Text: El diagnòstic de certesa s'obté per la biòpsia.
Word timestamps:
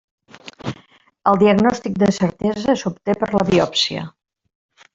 El 1.31 1.37
diagnòstic 1.43 1.99
de 2.05 2.09
certesa 2.19 2.77
s'obté 2.85 3.17
per 3.21 3.31
la 3.37 3.47
biòpsia. 3.53 4.09